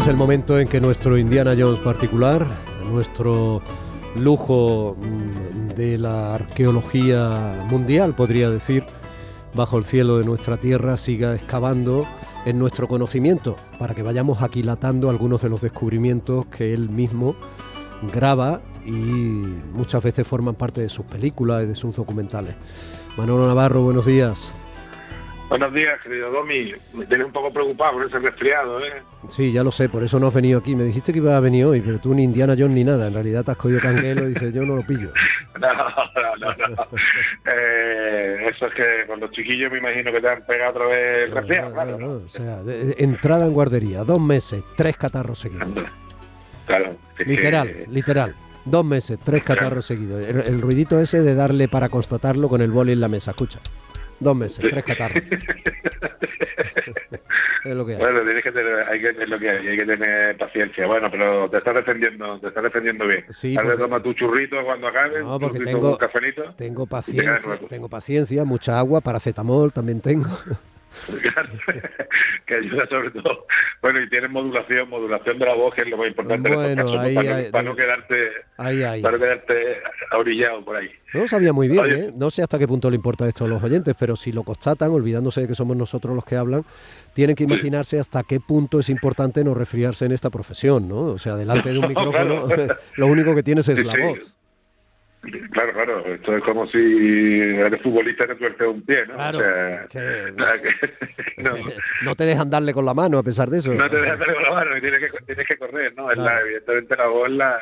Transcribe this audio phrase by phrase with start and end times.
[0.00, 2.46] Es el momento en que nuestro Indiana Jones particular,
[2.90, 3.60] nuestro
[4.16, 8.86] lujo mm, de la arqueología mundial, podría decir,
[9.52, 12.06] bajo el cielo de nuestra tierra, siga excavando
[12.46, 17.36] en nuestro conocimiento, para que vayamos aquilatando algunos de los descubrimientos que él mismo
[18.10, 22.54] graba y muchas veces forman parte de sus películas y de sus documentales.
[23.18, 24.50] Manolo Navarro, buenos días.
[25.50, 26.72] Buenos días, querido Domi.
[26.94, 29.02] Me tienes un poco preocupado por ese resfriado, ¿eh?
[29.28, 30.76] Sí, ya lo sé, por eso no has venido aquí.
[30.76, 33.08] Me dijiste que iba a venir hoy, pero tú ni Indiana Jones ni nada.
[33.08, 35.10] En realidad te has cogido canguelo y dices, yo no lo pillo.
[35.60, 36.68] No, no, no.
[36.74, 36.86] no.
[37.52, 41.24] Eh, eso es que con los chiquillos me imagino que te han pegado otra vez
[41.28, 42.22] el resfriado, claro.
[42.24, 45.68] O sea, de- entrada en guardería, dos meses, tres catarros seguidos.
[46.66, 46.96] Claro.
[47.14, 48.34] que- Literal, literal.
[48.64, 50.26] Dos meses, tres catarros seguidos.
[50.26, 53.58] El, el ruidito ese de darle para constatarlo con el boli en la mesa, escucha.
[54.20, 55.18] Dos meses, tres catarros.
[57.64, 57.98] es lo que hay.
[57.98, 60.86] Bueno, tienes que tener, hay que, es lo que hay, hay que tener paciencia.
[60.86, 63.24] Bueno, pero te estás defendiendo, te estás defendiendo bien.
[63.30, 66.54] Sí, Ahora porque- toma tu churrito cuando acabes, No, porque tengo- con un cafelito.
[66.54, 70.28] Tengo paciencia, tengo paciencia, mucha agua, paracetamol también tengo.
[72.46, 73.46] Que ayuda sobre todo.
[73.80, 76.68] Bueno, y tienes modulación, modulación de la voz, que es lo más importante en Bueno,
[76.68, 79.82] estos casos, ahí para, no, para no quedarte, Ahí, para no quedarte
[80.18, 80.90] orillado por ahí.
[81.14, 81.84] No lo sabía muy bien.
[81.92, 82.12] ¿eh?
[82.14, 84.90] No sé hasta qué punto le importa esto a los oyentes, pero si lo constatan,
[84.90, 86.64] olvidándose de que somos nosotros los que hablan,
[87.14, 91.00] tienen que imaginarse hasta qué punto es importante no resfriarse en esta profesión, ¿no?
[91.02, 92.76] O sea, delante de un micrófono, Claro.
[92.96, 94.36] lo único que tienes es Sí, la voz.
[95.52, 99.14] Claro, claro, esto es como si eres futbolista y te tuerces un pie, ¿no?
[99.16, 100.32] Claro, O sea, que- sea,
[100.62, 101.50] que- no,
[102.02, 103.74] No te dejan darle con la mano a pesar de eso.
[103.74, 106.10] no te dejas darle con la mano y tienes que, tienes que correr, ¿no?
[106.10, 107.60] Es la- evidentemente la voz es la,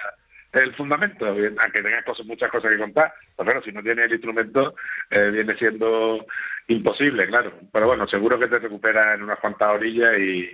[0.53, 4.05] es el fundamento, aunque tengas cosas, muchas cosas que contar, pero claro, si no tienes
[4.07, 4.77] el instrumento,
[5.11, 6.25] eh, viene siendo
[6.69, 7.53] imposible, claro.
[7.73, 10.49] Pero bueno, seguro que te recuperas en unas cuantas orillas y,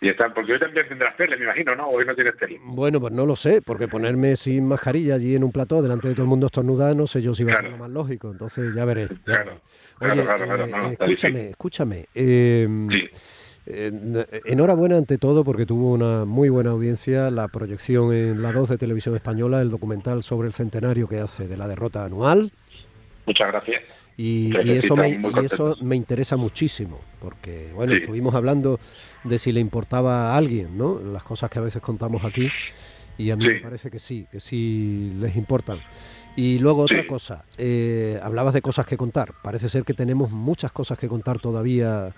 [0.00, 1.88] y están, porque hoy también tendrás tele, me imagino, ¿no?
[1.88, 2.58] Hoy no tienes tele.
[2.64, 6.14] Bueno, pues no lo sé, porque ponerme sin mascarilla allí en un plató delante de
[6.14, 8.30] todo el mundo estornudado, no sé yo si va a ser lo más lógico.
[8.30, 9.06] Entonces ya veré.
[9.08, 9.60] ya Claro, veré.
[9.98, 12.06] claro, Oye, claro, claro, eh, no, escúchame, escúchame.
[12.14, 13.08] eh, Sí.
[13.66, 18.68] eh, enhorabuena ante todo porque tuvo una muy buena audiencia la proyección en la 2
[18.68, 22.52] de Televisión Española, el documental sobre el centenario que hace de la derrota anual.
[23.24, 24.05] Muchas gracias.
[24.18, 27.98] Y, eso, me, y eso me interesa muchísimo, porque bueno, Sí.
[28.00, 28.80] estuvimos hablando
[29.24, 30.98] de si le importaba a alguien, ¿no?
[31.00, 32.48] Las cosas que a veces contamos aquí,
[33.18, 33.54] y a mí Sí.
[33.54, 35.80] me parece que sí, que sí les importan.
[36.34, 37.06] Y luego otra Sí.
[37.06, 39.32] cosa, eh, hablabas de cosas que contar.
[39.42, 42.14] Parece ser que tenemos muchas cosas que contar todavía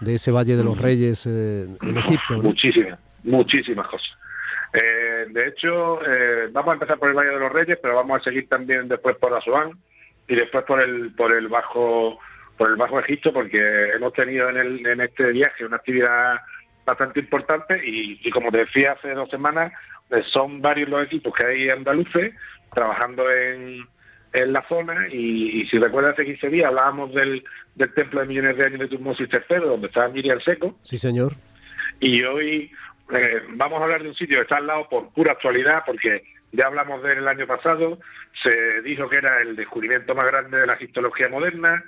[0.00, 0.78] de ese Valle de los.
[0.78, 2.36] Reyes eh, en Egipto.
[2.36, 2.42] ¿no?
[2.44, 4.08] Muchísimas, muchísimas cosas.
[4.72, 8.18] Eh, de hecho, eh, vamos a empezar por el Valle de los Reyes, pero vamos
[8.20, 9.72] a seguir también después por Asuán
[10.28, 12.18] y después por el por el bajo
[12.56, 16.38] por el bajo Egipto, porque hemos tenido en, el, en este viaje una actividad
[16.84, 19.72] bastante importante y, y como te decía hace dos semanas,
[20.10, 22.34] eh, son varios los equipos que hay andaluces
[22.74, 23.86] trabajando en,
[24.32, 27.42] en la zona y, y si recuerdas hace 15 días hablábamos del,
[27.74, 31.32] del templo de millones de años de Tutmosis III, donde está Miriam Seco, Sí, señor.
[32.00, 32.70] y hoy
[33.14, 36.22] eh, vamos a hablar de un sitio que está al lado por pura actualidad, porque
[36.52, 37.98] ya hablamos de él el año pasado,
[38.42, 41.84] se dijo que era el descubrimiento más grande de la egiptología moderna,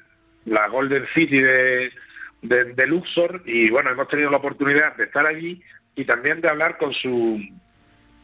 [0.46, 5.62] la Golden City de Luxor, y bueno, hemos tenido la oportunidad de estar allí
[5.94, 7.40] y también de hablar con su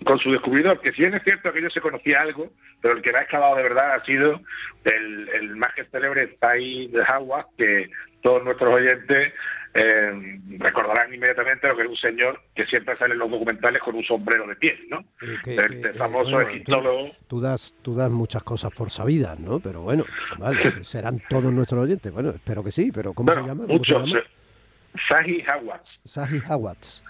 [0.04, 2.50] con su descubridor, que si bien es cierto que yo se conocía algo,
[2.80, 4.40] pero el que la ha excavado de verdad ha sido
[4.84, 7.90] el, el más que célebre Tai de Howard, que
[8.22, 9.32] todos nuestros oyentes
[9.72, 13.94] eh, recordarán inmediatamente lo que es un señor que siempre sale en los documentales con
[13.94, 14.98] un sombrero de piel, ¿no?
[15.22, 17.10] Eh, que- El, eh, famoso bueno, egiptólogo.
[17.28, 19.60] Tú das, tú das muchas cosas por sabidas, ¿no?
[19.60, 20.04] Pero bueno,
[20.38, 22.10] vale, serán todos nuestros oyentes.
[22.12, 23.62] Bueno, espero que sí, pero ¿cómo bueno, se llama?
[23.66, 24.08] ¿Cómo se muchos.
[24.10, 24.18] llama?
[24.18, 27.02] eh, Sahi Howard, Sahi Hawatz.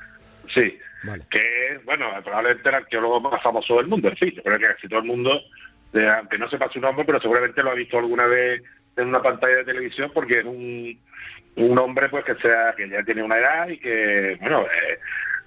[0.54, 0.78] sí.
[1.02, 1.24] Vale.
[1.30, 4.08] que es, bueno, probablemente el arqueólogo más famoso del mundo.
[4.08, 5.40] En fin, yo creo que casi todo el mundo,
[5.94, 8.62] eh, aunque no sepa su nombre, pero seguramente lo ha visto alguna vez
[8.96, 10.98] en una pantalla de televisión porque es un,
[11.56, 14.98] un hombre pues que sea que ya tiene una edad y que, bueno, eh,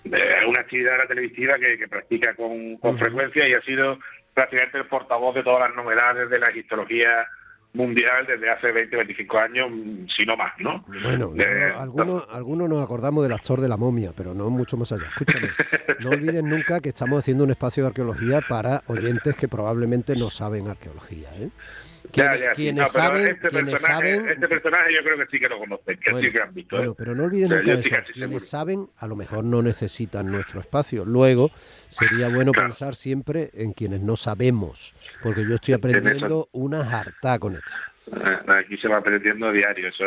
[0.05, 3.99] es una actividad de la televisiva que, que practica con, con frecuencia y ha sido
[4.33, 7.27] prácticamente el portavoz de todas las novedades de la egiptología
[7.73, 9.71] mundial desde hace 20, 25 años,
[10.15, 10.85] si no más, ¿no?
[11.03, 11.33] Bueno,
[11.77, 15.05] algunos, algunos nos acordamos del actor de la momia, pero no mucho más allá.
[15.09, 15.49] Escúchame,
[15.99, 20.29] no olviden nunca que estamos haciendo un espacio de arqueología para oyentes que probablemente no
[20.29, 21.49] saben arqueología, ¿eh?
[22.11, 26.31] Quienes, saben, este, personaje, este personaje yo creo que sí que lo conocen, que sí
[26.31, 26.75] que han visto.
[26.75, 26.95] Bueno, ¿eh?
[26.97, 28.13] pero no olviden nunca eso.
[28.13, 31.05] quienes saben, a lo mejor no necesitan nuestro espacio.
[31.05, 31.51] Luego,
[31.87, 37.55] sería bueno pensar siempre en quienes no sabemos, porque yo estoy aprendiendo una jarta con
[37.55, 37.71] esto.
[38.11, 40.03] Eh, aquí se va aprendiendo diario, eso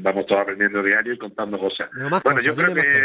[0.00, 1.90] vamos todos aprendiendo diario y contando cosas.
[1.92, 3.04] bueno, yo creo que,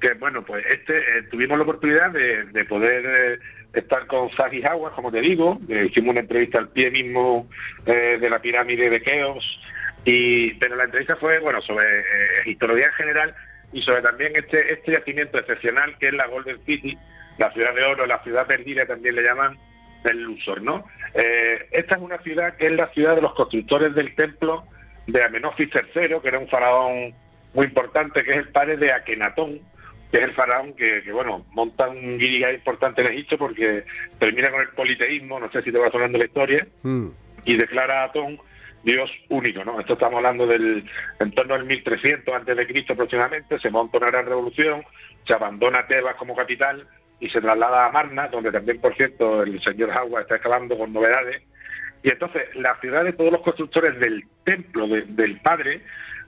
[0.00, 3.40] que, bueno, pues este eh, tuvimos la oportunidad de, poder
[3.74, 7.48] estar con Zagi Aguas, como te digo, hicimos una entrevista al pie mismo
[7.86, 9.44] eh, de la pirámide de Keops,
[10.04, 12.02] y, pero la entrevista fue bueno sobre eh,
[12.46, 13.34] historia en general
[13.72, 16.96] y sobre también este, este yacimiento excepcional que es la Golden City,
[17.38, 19.58] la ciudad de oro, la ciudad perdida también le llaman
[20.04, 20.84] el Lusor, ¿no?
[21.14, 24.64] Eh, esta es una ciudad que es la ciudad de los constructores del templo
[25.06, 27.14] de Amenofis III, que era un faraón
[27.54, 29.60] muy importante, que es el padre de Akenatón,
[30.10, 33.84] que es el faraón que, bueno, monta un guirigay importante en Egipto porque
[34.18, 37.08] termina con el politeísmo, no sé si te vas hablando la historia, mm.
[37.44, 38.38] y declara a Atón
[38.84, 39.80] Dios único, ¿no?
[39.80, 40.84] Esto estamos hablando del
[41.18, 44.84] en torno al 1300 antes de Cristo aproximadamente, se monta una gran revolución,
[45.26, 46.86] se abandona Tebas como capital
[47.18, 50.92] y se traslada a Marna, donde también, por cierto, el señor Howard está excavando con
[50.92, 51.42] novedades.
[52.02, 55.80] Y entonces la ciudad de todos los constructores del templo del padre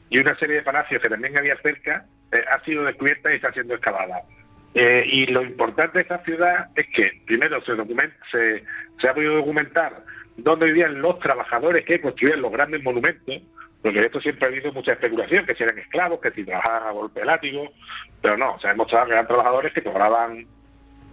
[0.08, 3.52] y una serie de palacios que también había cerca eh, ha sido descubierta y está
[3.52, 4.22] siendo excavada.
[4.74, 7.74] Eh, y lo importante de esta ciudad es que, primero, se,
[8.30, 8.64] se,
[9.00, 10.04] se ha podido documentar
[10.36, 13.42] dónde vivían los trabajadores que construían los grandes monumentos,
[13.82, 16.90] porque esto siempre ha habido mucha especulación, que si eran esclavos, que si trabajaban a
[16.90, 17.72] golpe de látigo,
[18.20, 20.46] pero no, se ha demostrado que eran trabajadores que cobraban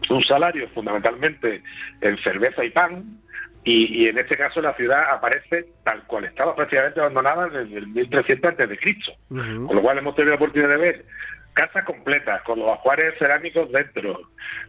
[0.09, 1.63] un salario fundamentalmente
[2.01, 3.21] en cerveza y pan,
[3.65, 8.51] y, en este caso la ciudad aparece tal cual estaba prácticamente abandonada desde el 1300
[8.51, 9.13] antes de Cristo.
[9.29, 11.05] Con lo cual hemos tenido la oportunidad de ver
[11.53, 14.19] casas completas, con los ajuares cerámicos dentro.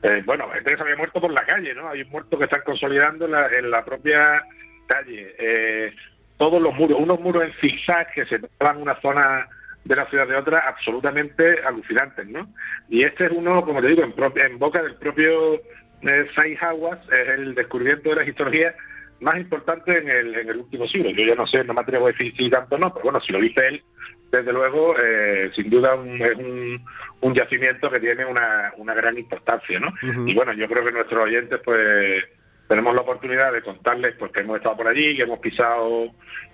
[0.02, 1.88] Eh, bueno, gente se había muerto por la calle, ¿no?
[1.88, 4.44] Hay muertos que están consolidando en la propia
[4.86, 5.34] calle.
[5.38, 5.94] Eh,
[6.36, 9.48] todos los muros, unos muros en zigzag que se dan una zona
[9.84, 12.48] de la ciudad de otra absolutamente alucinantes, ¿no?
[12.88, 14.14] Y este es uno, como te digo, en,
[14.46, 15.60] en boca del propio
[16.08, 18.74] eh, es el descubrimiento de la histología
[19.20, 21.10] más importante en el, en el último siglo.
[21.10, 23.32] Yo ya no sé, no me atrevo a decir si tanto no, pero bueno, si
[23.32, 23.82] lo dice él,
[24.30, 26.84] desde luego, eh, sin duda es un,
[27.20, 29.92] un, yacimiento que tiene una, una gran importancia, ¿no?
[30.26, 32.24] Y bueno, yo creo que nuestros oyentes, pues,
[32.68, 36.10] tenemos la oportunidad de contarles, pues, que hemos estado por allí, que hemos pisado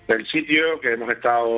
[0.08, 1.49] el sitio, que hemos estado,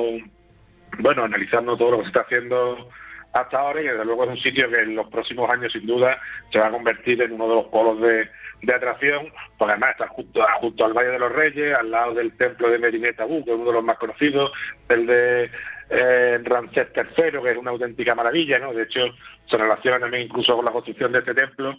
[0.99, 2.89] bueno, analizando todo lo que se está haciendo
[3.33, 6.19] hasta ahora y desde luego es un sitio que en los próximos años sin duda
[6.51, 8.29] se va a convertir en uno de los polos de,
[8.73, 9.27] atracción,
[9.57, 12.79] porque además está justo, justo al Valle de los Reyes, al lado del templo de
[12.79, 14.51] Merinet que es uno de los más conocidos,
[14.87, 15.51] el de
[15.89, 18.73] eh, Ramsés III, que es una auténtica maravilla, ¿no?
[18.73, 19.01] De hecho,
[19.47, 21.77] se relaciona también incluso con la construcción de este templo,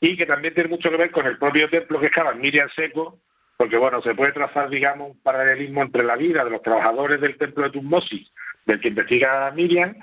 [0.00, 2.68] y que también tiene mucho que ver con el propio templo que estaba en Miriam
[2.74, 3.20] Seco,
[3.56, 7.38] porque bueno, se puede trazar, digamos, un paralelismo entre la vida de los trabajadores del
[7.38, 8.28] templo de Tutmosis,
[8.66, 9.94] del que investiga Miriam,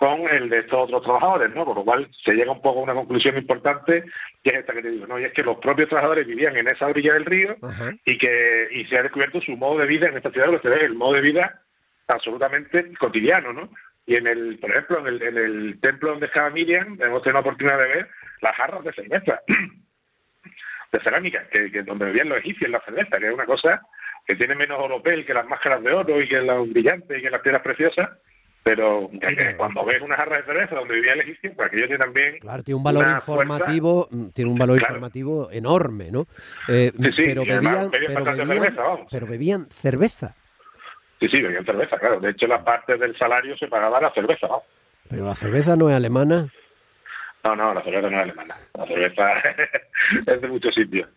[0.00, 1.66] con el de estos otros trabajadores, ¿no?
[1.66, 4.04] Por lo cual se llega un poco a una conclusión importante,
[4.42, 5.20] que es esta que te digo, ¿no?
[5.20, 7.54] Y es que los propios trabajadores vivían en esa orilla del río
[8.06, 10.68] y que y se ha descubierto su modo de vida en esta ciudad, lo que
[10.68, 11.60] se ve el modo de vida
[12.08, 13.68] absolutamente cotidiano, ¿no?
[14.06, 17.34] Y en el, por ejemplo, en el, en el templo donde estaba Miriam, hemos tenido
[17.34, 18.08] la oportunidad de ver
[18.40, 19.42] las jarras de cerveza,
[20.92, 23.82] de cerámica, que, que donde bebían los egipcios la cerveza, que es una cosa
[24.26, 27.30] que tiene menos oropel que las máscaras de oro y que los brillantes y que
[27.30, 28.08] las piedras preciosas,
[28.62, 29.10] pero
[29.56, 32.38] cuando ves una jarra de cerveza donde vivía el egipcio, pues aquello tiene también.
[32.40, 36.26] Claro, tiene un valor informativo, mm, tiene un valor informativo enorme, ¿no?
[36.68, 39.08] Eh, sí, sí, pero, bebían, pero, bebían, cerveza, vamos.
[39.10, 40.36] pero bebían cerveza.
[41.20, 42.20] Sí, sí, bebían cerveza, claro.
[42.20, 44.62] De hecho, la parte del salario se pagaba la cerveza, ¿no?
[45.08, 46.52] Pero la cerveza no es alemana.
[47.44, 48.54] No, no, la cerveza no es alemana.
[48.74, 49.32] La cerveza
[50.26, 51.08] es de muchos sitios.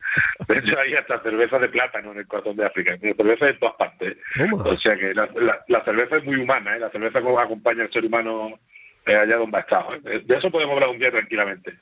[0.47, 2.97] De hecho, hay hasta cerveza de plátano en el corazón de África.
[3.01, 4.17] La cerveza de todas partes.
[4.53, 5.29] O sea que la,
[5.67, 6.79] la, cerveza es muy humana, ¿eh?
[6.79, 8.59] La cerveza acompaña al ser humano
[9.05, 9.95] eh, allá donde ha estado.
[9.95, 10.21] ¿eh?
[10.23, 11.77] De eso podemos hablar un día tranquilamente.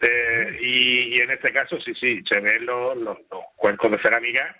[0.00, 3.18] Eh, y, en este caso, sí, sí, se ven los, los,
[3.56, 4.56] cuencos de cerámica,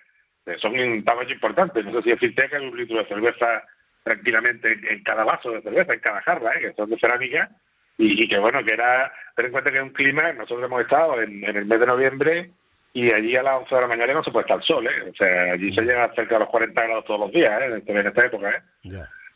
[0.59, 1.83] son un tamaño importante.
[1.83, 3.65] No sé si decirte que hay un litro de cerveza
[4.03, 6.61] tranquilamente en, cada vaso de cerveza, en cada jarra, ¿eh?
[6.61, 7.51] que son de cerámica
[7.99, 11.21] y, que bueno, que era, ten en cuenta que es un clima, nosotros hemos estado
[11.23, 12.51] en, el mes de noviembre
[12.93, 15.11] y allí a las 11 de la mañana no se puede estar el sol, ¿eh?
[15.11, 17.83] O sea, allí se llega cerca de los 40 grados todos los días, ¿eh?
[17.87, 18.63] En esta época, ¿eh?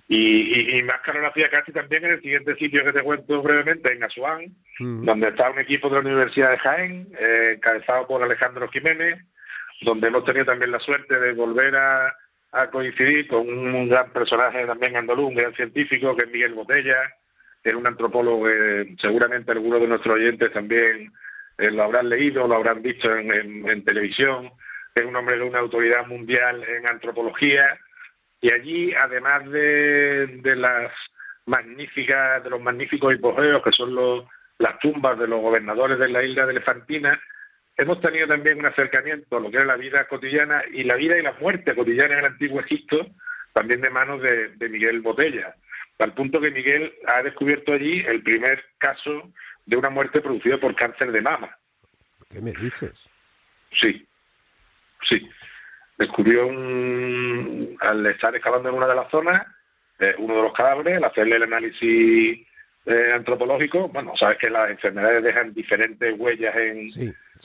[0.08, 3.92] Y, y, más calor hacía casi también en el siguiente sitio que te cuento brevemente,
[3.92, 4.46] en Asuán,
[4.80, 5.04] mm.
[5.04, 9.24] donde está un equipo de la Universidad de Jaén, eh, encabezado por Alejandro Jiménez,
[9.82, 12.16] donde hemos tenido también la suerte de volver a,
[12.52, 16.96] a coincidir con un gran personaje también andaluz, un gran científico, que es Miguel Botella,
[17.62, 21.12] es un antropólogo que seguramente algunos de nuestros oyentes también
[21.58, 24.50] eh, lo habrán leído, lo habrán visto en, televisión,
[24.94, 27.78] es un hombre de una autoridad mundial en antropología,
[28.40, 30.90] y allí, además de, de las
[31.46, 34.24] magníficas, de los magníficos hipogeos que son los,
[34.58, 37.20] las tumbas de los gobernadores de la isla de Elefantina,
[37.76, 41.18] hemos tenido también un acercamiento a lo que era la vida cotidiana y la vida
[41.18, 43.06] y la muerte cotidiana en el antiguo Egipto,
[43.52, 45.54] también de manos de, Miguel Botella,
[46.00, 49.32] al punto que Miguel ha descubierto allí el primer caso
[49.66, 51.56] de una muerte producida por cáncer de mama.
[52.30, 53.08] ¿Qué me dices?
[53.80, 54.06] Sí,
[55.08, 55.28] sí.
[55.98, 59.46] Descubrió un, al estar excavando en una de las zonas
[60.00, 62.46] eh, uno de los cadáveres, al hacerle el análisis
[62.86, 66.88] eh, antropológico, bueno, sabes que las enfermedades dejan diferentes huellas en,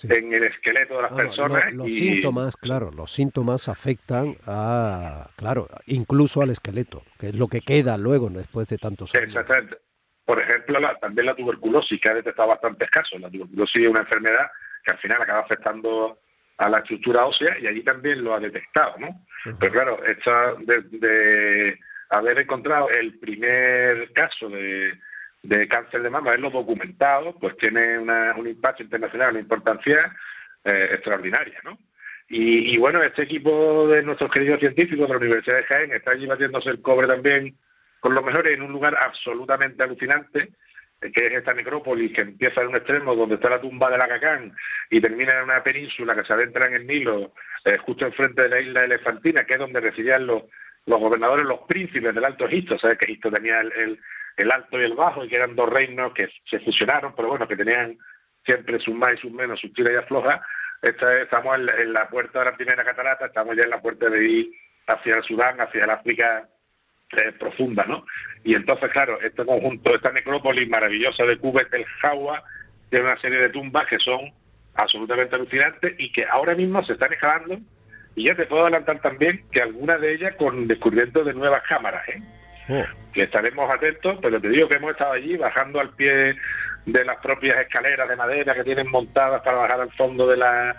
[0.09, 1.73] en el esqueleto de las personas.
[1.73, 7.59] los síntomas, claro, los síntomas afectan a, claro, incluso al esqueleto, que es lo que
[7.59, 9.27] queda luego después de tantos años.
[9.27, 9.77] Exactamente.
[10.23, 13.19] Por ejemplo, también la tuberculosis, que ha detectado bastantes casos.
[13.19, 14.47] La tuberculosis es una enfermedad
[14.83, 16.19] que al final acaba afectando
[16.57, 19.25] a la estructura ósea y allí también lo ha detectado, ¿no?
[19.59, 21.77] Pero claro, esta de
[22.09, 24.93] haber encontrado el primer caso de
[25.47, 30.15] de cáncer de mama, lo documentado, pues tiene un impacto internacional, una importancia
[30.63, 31.77] eh, extraordinaria, ¿no?
[32.27, 36.25] Y, bueno, este equipo de nuestros queridos científicos de la Universidad de Jaén está allí
[36.25, 37.55] batiéndose el cobre también
[37.99, 40.49] con los mejores en un lugar absolutamente alucinante,
[41.01, 43.99] eh, que es esta necrópolis que empieza en un extremo donde está la tumba de
[43.99, 44.55] la Cacán
[44.89, 47.33] y termina en una península que se adentra en el Nilo,
[47.63, 50.45] eh, justo enfrente de la isla Elefantina, que es donde residían los,
[50.87, 52.97] los gobernadores, los príncipes del Alto Egipto, ¿sabes?
[52.97, 53.99] Que Egipto tenía el el
[54.51, 57.55] alto y el bajo, y que eran dos reinos que se fusionaron, pero bueno, que
[57.55, 57.97] tenían
[58.45, 60.41] siempre sus más y sus menos, sus tiras y aflojas.
[60.81, 64.51] estamos en la, puerta de la primera catarata, estamos ya en la puerta de ir
[64.87, 66.47] hacia el Sudán, hacia el África
[67.11, 68.05] eh, profunda, ¿no?
[68.43, 72.43] Y entonces, claro, este conjunto, esta necrópolis maravillosa de Cubet el Jawa,
[72.89, 74.31] tiene una serie de tumbas que son
[74.75, 77.57] absolutamente alucinantes y que ahora mismo se están excavando.
[78.15, 82.07] Y ya te puedo adelantar también que algunas de ellas con descubrimiento de nuevas cámaras,
[82.09, 82.21] ¿eh?
[82.69, 82.83] Oh.
[83.13, 86.35] Que estaremos atentos, pero te digo que hemos estado allí bajando al pie
[86.85, 90.75] de las propias escaleras de madera que tienen montadas para bajar al fondo de la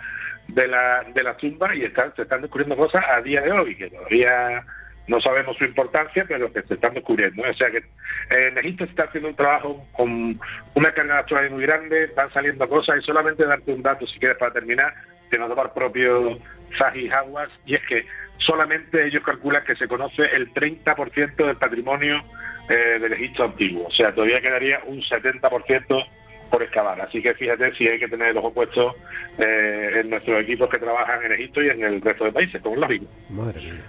[0.47, 3.75] de la, de la tumba y están, se están descubriendo cosas a día de hoy
[3.75, 4.63] que todavía
[5.07, 7.41] no sabemos su importancia, pero que se están descubriendo.
[7.41, 7.83] O sea que
[8.29, 10.39] en Egipto se está haciendo un trabajo con
[10.73, 14.37] una carga actual muy grande, están saliendo cosas y solamente darte un dato si quieres
[14.37, 14.93] para terminar,
[15.29, 16.39] que nos da el propio
[16.77, 18.05] Zahi Hawass, y es que
[18.37, 22.23] solamente ellos calculan que se conoce el 30% del patrimonio
[22.69, 23.87] eh, del Egipto antiguo.
[23.87, 26.05] O sea, todavía quedaría un 70%
[26.51, 26.99] por excavar.
[27.01, 28.95] Así que fíjate si hay que tener el ojo puesto
[29.37, 32.77] eh, en nuestros equipos que trabajan en Egipto y en el resto de países, como
[32.77, 33.05] lógico.
[33.29, 33.85] Madre mía.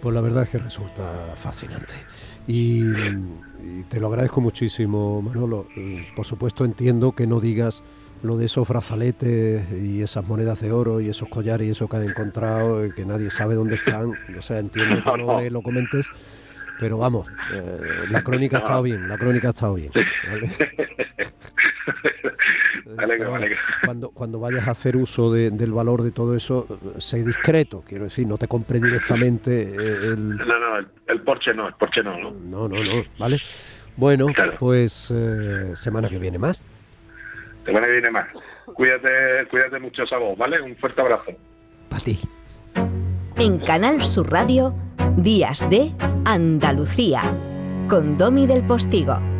[0.00, 1.94] Pues la verdad es que resulta fascinante.
[2.46, 2.92] Y
[3.88, 5.66] te lo agradezco muchísimo, Manolo.
[6.14, 7.82] Por supuesto entiendo que no digas
[8.24, 11.96] lo de esos brazaletes y esas monedas de oro y esos collares y eso que
[11.98, 14.12] han encontrado y que nadie sabe dónde están.
[14.38, 16.08] O sea, entiendo que no me lo comentes,
[16.78, 19.92] pero vamos, eh, la crónica ha estado bien, la crónica ha estado bien.
[23.84, 26.66] Cuando, cuando vayas a hacer uso del valor de todo eso,
[26.98, 30.36] sé discreto, quiero decir, no te compre directamente eh, el...
[30.36, 32.16] No, no, el, Porsche no, el Porsche no.
[32.18, 33.40] No, no, no, ¿vale?
[33.96, 34.26] Bueno,
[34.58, 36.62] pues eh, semana que viene más.
[37.64, 38.26] Semana que viene más.
[38.66, 40.60] Cuídate, cuídate mucho, Sabo, ¿vale?
[40.60, 41.32] Un fuerte abrazo.
[41.88, 42.18] Para ti.
[43.36, 44.74] En Canal Sur Radio,
[45.16, 45.92] Días de
[46.24, 47.22] Andalucía,
[47.88, 49.33] con Domi del Postigo.